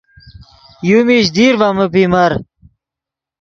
[0.89, 2.31] یو میش دیر ڤے من پیمر